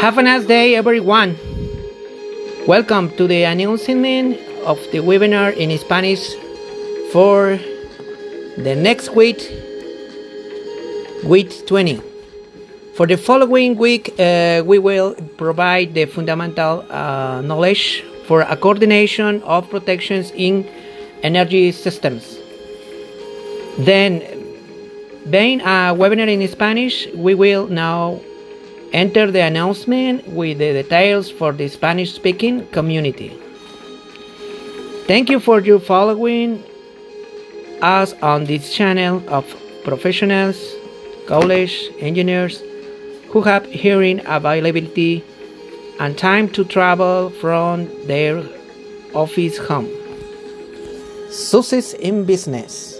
[0.00, 1.38] Have a nice day, everyone.
[2.66, 6.34] Welcome to the announcement of the webinar in Spanish
[7.12, 7.58] for
[8.58, 9.40] the next week,
[11.24, 12.02] week 20.
[12.94, 19.42] For the following week, uh, we will provide the fundamental uh, knowledge for a coordination
[19.44, 20.68] of protections in
[21.22, 22.36] energy systems.
[23.78, 24.20] Then,
[25.30, 28.20] being a webinar in Spanish, we will now
[28.96, 33.28] enter the announcement with the details for the Spanish speaking community.
[35.06, 36.64] Thank you for your following
[37.82, 39.44] us on this channel of
[39.84, 40.56] professionals,
[41.26, 42.62] college engineers
[43.28, 45.22] who have hearing availability
[46.00, 48.42] and time to travel from their
[49.12, 49.90] office home.
[51.30, 52.95] Success in business.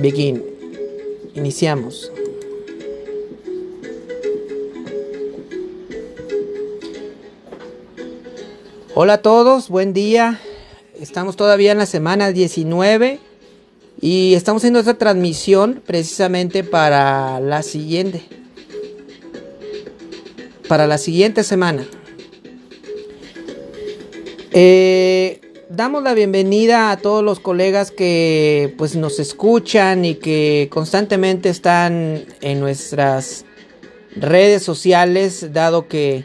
[0.00, 0.42] Begin.
[1.34, 2.10] Iniciamos.
[8.94, 10.40] Hola a todos, buen día.
[10.98, 13.18] Estamos todavía en la semana 19
[14.00, 18.22] y estamos haciendo esta transmisión precisamente para la siguiente.
[20.68, 21.86] Para la siguiente semana.
[24.52, 25.40] Eh,
[25.70, 32.24] damos la bienvenida a todos los colegas que pues nos escuchan y que constantemente están
[32.40, 33.44] en nuestras
[34.16, 36.24] redes sociales, dado que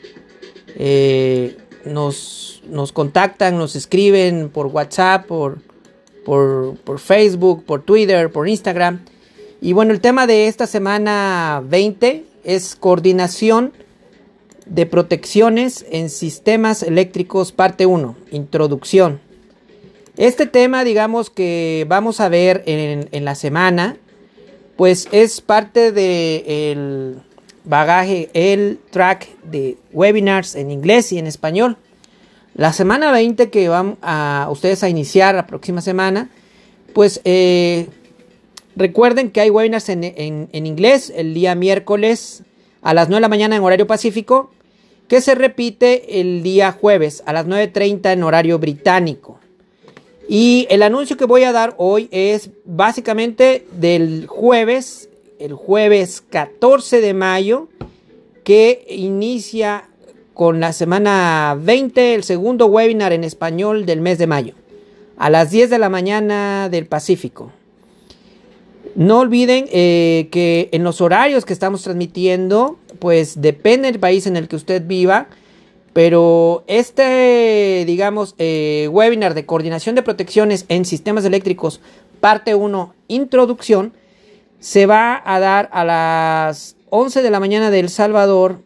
[0.76, 5.60] eh, nos, nos, contactan, nos escriben por WhatsApp, por,
[6.26, 9.06] por, por Facebook, por Twitter, por Instagram.
[9.62, 13.74] Y bueno, el tema de esta semana 20 es coordinación
[14.66, 19.25] de protecciones en sistemas eléctricos, parte 1, introducción.
[20.18, 23.98] Este tema, digamos que vamos a ver en, la semana,
[24.78, 27.18] pues es parte del
[27.66, 31.78] bagaje, el track de webinars en inglés y en español.
[32.54, 36.30] La semana 20 que van a ustedes a iniciar la próxima semana,
[36.94, 37.90] pues eh,
[38.78, 42.44] recuerden que hay webinars en, en, inglés el día miércoles
[42.82, 44.52] a las 9 de la mañana en horario pacífico,
[45.10, 49.40] que se repite el día jueves a las 9.30 en horario británico.
[50.28, 55.10] Y el anuncio que voy a dar hoy es básicamente del jueves,
[55.40, 57.68] el jueves 14 de mayo,
[58.44, 59.90] que inicia
[60.34, 64.54] con la semana 20, el segundo webinar en español del mes de mayo,
[65.18, 67.52] a las 10 de la mañana del Pacífico.
[68.96, 74.38] No olviden eh, que en los horarios que estamos transmitiendo, pues depende del país en
[74.38, 75.28] el que usted viva,
[75.96, 81.80] pero este, digamos, eh, webinar de coordinación de protecciones en sistemas eléctricos,
[82.20, 83.94] parte 1, introducción,
[84.60, 88.60] se va a dar a las 11 de la mañana de El Salvador,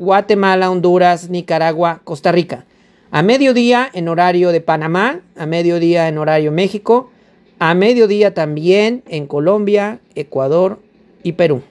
[0.00, 2.64] Guatemala, Honduras, Nicaragua, Costa Rica.
[3.12, 7.12] A mediodía en horario de Panamá, a mediodía en horario México,
[7.60, 10.80] a mediodía también en Colombia, Ecuador
[11.22, 11.62] y Perú.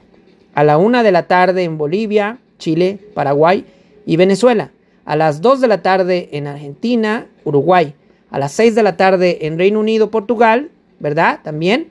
[0.53, 3.65] A la una de la tarde en Bolivia, Chile, Paraguay
[4.05, 4.71] y Venezuela
[5.05, 7.93] a las 2 de la tarde en Argentina, Uruguay,
[8.31, 11.39] a las 6 de la tarde en Reino Unido, Portugal, ¿verdad?
[11.43, 11.89] También.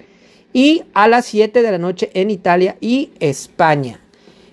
[0.52, 4.00] Y a las 7 de la noche en Italia y España.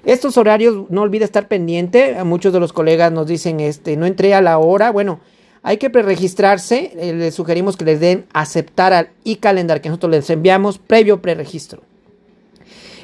[0.05, 2.15] Estos horarios, no olvide estar pendiente.
[2.17, 4.91] A muchos de los colegas nos dicen, este, no entré a la hora.
[4.91, 5.19] Bueno,
[5.63, 6.91] hay que preregistrarse.
[6.97, 11.83] Eh, les sugerimos que les den aceptar al e-calendar que nosotros les enviamos previo preregistro.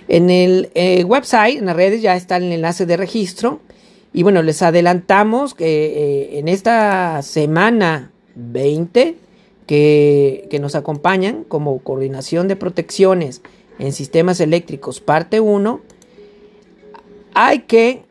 [0.08, 3.60] En el eh, website, en las redes, ya está el enlace de registro.
[4.14, 9.16] Y bueno, les adelantamos que eh, en esta semana 20
[9.66, 13.42] que, que, nos acompañan como coordinación de protecciones
[13.80, 15.82] en sistemas eléctricos parte 1,
[17.34, 18.04] hay que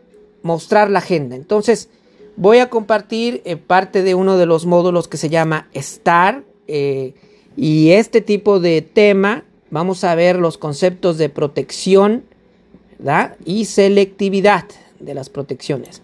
[0.43, 1.34] mostrar la agenda.
[1.34, 1.88] Entonces,
[2.37, 6.44] voy a compartir eh, parte de uno de los módulos que se llama STAR.
[6.69, 7.14] Eh,
[7.56, 12.25] y este tipo de tema, vamos a ver los conceptos de protección
[13.44, 14.64] y selectividad
[15.00, 16.02] de las protecciones.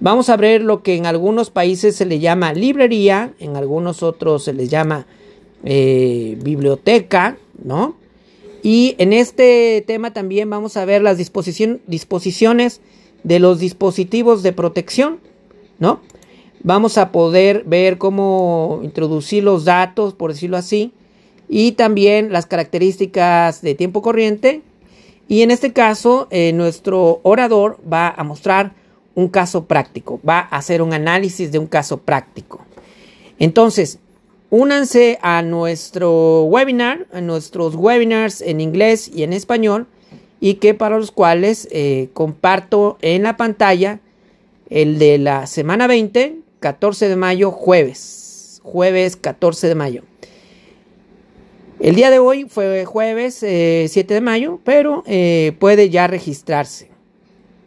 [0.00, 4.44] Vamos a ver lo que en algunos países se le llama librería, en algunos otros
[4.44, 5.06] se les llama
[5.64, 7.96] eh, biblioteca, ¿no?
[8.62, 12.80] Y en este tema también vamos a ver las disposiciones
[13.22, 15.20] de los dispositivos de protección,
[15.78, 16.00] ¿no?
[16.62, 20.92] Vamos a poder ver cómo introducir los datos, por decirlo así,
[21.48, 24.62] y también las características de tiempo corriente
[25.28, 28.72] y en este caso, eh, nuestro orador va a mostrar
[29.14, 32.60] un caso práctico, va a hacer un análisis de un caso práctico.
[33.38, 33.98] Entonces,
[34.56, 39.88] Únanse a nuestro webinar, a nuestros webinars en inglés y en español,
[40.38, 43.98] y que para los cuales eh, comparto en la pantalla
[44.70, 48.60] el de la semana 20, 14 de mayo, jueves.
[48.62, 50.02] Jueves 14 de mayo.
[51.80, 56.88] El día de hoy fue jueves 7 eh, de mayo, pero eh, puede ya registrarse.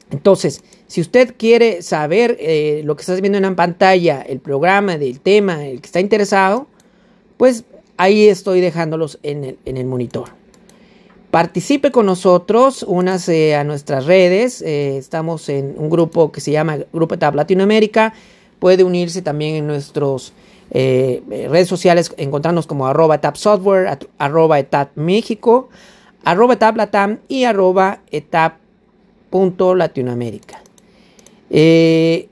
[0.09, 4.97] Entonces, si usted quiere saber eh, lo que estás viendo en la pantalla, el programa
[4.97, 6.67] del tema, el que está interesado,
[7.35, 7.65] pues
[7.97, 10.29] ahí estoy dejándolos en el, monitor.
[11.29, 14.61] Participe con nosotros, únase a nuestras redes.
[14.61, 18.13] estamos en un grupo que se llama Grupo Etap Latinoamérica.
[18.59, 20.33] Puede unirse también en nuestros
[20.71, 25.69] eh, redes sociales, encontrarnos como arroba etap software, arroba etap México,
[26.23, 28.57] arroba etap latam y arroba etap
[29.29, 30.61] punto latinoamérica.
[31.49, 32.29] Eh,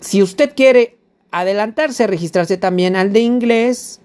[0.00, 0.96] si usted quiere
[1.30, 4.00] adelantarse, registrarse también al de inglés,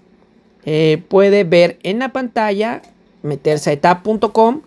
[0.64, 2.82] eh, puede ver en la pantalla,
[3.22, 4.62] meterse a etap.com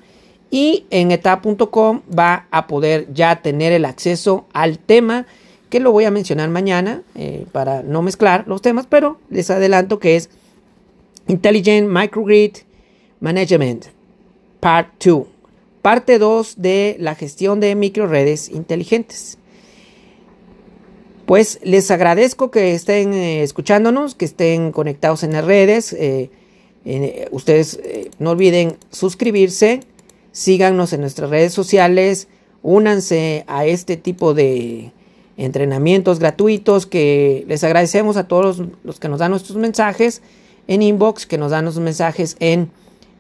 [0.50, 5.25] y en etap.com va a poder ya tener el acceso al tema
[5.74, 9.98] que lo voy a mencionar mañana eh, para no mezclar los temas, pero les adelanto
[9.98, 10.30] que es
[11.28, 12.58] Intelligent Microgrid
[13.22, 13.86] Management,
[14.60, 15.25] Part 2,
[15.81, 19.40] parte 2 de la gestión de microredes inteligentes.
[21.25, 25.92] Pues les agradezco que estén eh, escuchándonos, que estén conectados en las redes.
[25.94, 26.30] Eh,
[27.31, 27.80] ustedes
[28.19, 29.80] no olviden suscribirse,
[30.31, 32.28] síganos en nuestras redes sociales,
[32.62, 34.92] únanse a este tipo de
[35.38, 40.21] entrenamientos gratuitos que les agradecemos a todos los, que nos dan nuestros mensajes
[40.68, 42.69] en inbox, que nos dan los mensajes en,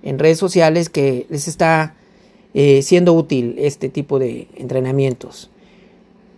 [0.03, 1.95] en redes sociales, que les está
[2.53, 5.49] eh, siendo útil este tipo de entrenamientos.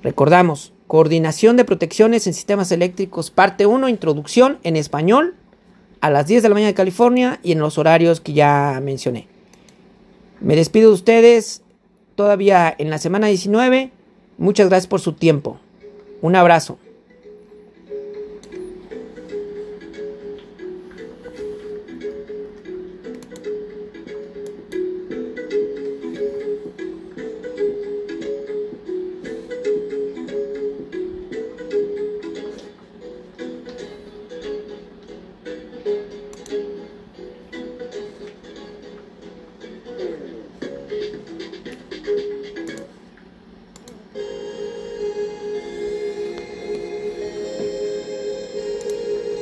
[0.02, 5.36] Recordamos, coordinación de protecciones en sistemas eléctricos, parte 1, introducción en español,
[6.00, 9.28] a las 10 de la mañana de California y en los horarios que ya mencioné.
[10.40, 11.64] Me despido de ustedes
[12.16, 13.92] todavía en la semana 19.
[14.38, 15.60] Muchas gracias por su tiempo.
[16.26, 16.80] Un abrazo.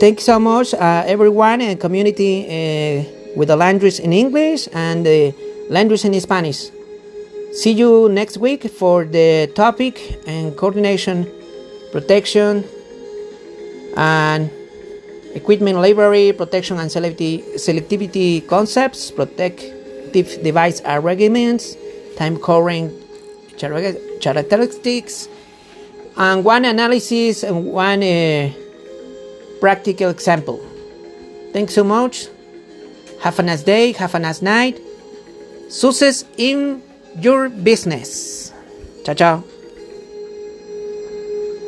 [0.04, 3.08] Thank you so much, uh, everyone and community uh,
[3.38, 5.34] with the language in English and the
[5.70, 6.72] language in Spanish.
[7.54, 11.32] See you next week for the topic and coordination,
[11.94, 12.66] protection,
[13.96, 14.52] and
[15.36, 21.78] equipment library, protection and selectivity concepts, protective device arrangements,
[22.18, 22.92] time covering
[24.20, 25.30] characteristics,
[26.18, 28.04] and one analysis and one.
[28.04, 28.62] Uh,
[29.63, 30.60] practical example.
[31.54, 32.27] Thanks so much.
[33.21, 34.77] Have a nice day, have a nice night.
[35.69, 36.83] Success in
[37.16, 38.52] your business.
[39.06, 39.53] Ciao, ciao.